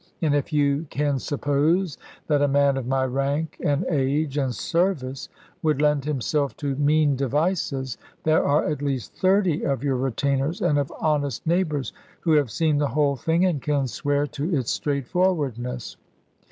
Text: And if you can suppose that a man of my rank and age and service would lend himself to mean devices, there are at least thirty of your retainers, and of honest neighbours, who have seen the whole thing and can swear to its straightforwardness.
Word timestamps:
And 0.23 0.33
if 0.33 0.51
you 0.51 0.87
can 0.89 1.19
suppose 1.19 1.95
that 2.25 2.41
a 2.41 2.47
man 2.47 2.75
of 2.75 2.87
my 2.87 3.05
rank 3.05 3.55
and 3.63 3.85
age 3.85 4.35
and 4.35 4.51
service 4.55 5.29
would 5.61 5.79
lend 5.79 6.05
himself 6.05 6.57
to 6.57 6.73
mean 6.77 7.15
devices, 7.15 7.99
there 8.23 8.43
are 8.43 8.65
at 8.65 8.81
least 8.81 9.13
thirty 9.13 9.63
of 9.63 9.83
your 9.83 9.97
retainers, 9.97 10.59
and 10.59 10.79
of 10.79 10.91
honest 10.99 11.45
neighbours, 11.45 11.93
who 12.21 12.31
have 12.31 12.49
seen 12.49 12.79
the 12.79 12.87
whole 12.87 13.15
thing 13.15 13.45
and 13.45 13.61
can 13.61 13.85
swear 13.87 14.25
to 14.25 14.51
its 14.57 14.71
straightforwardness. 14.71 15.97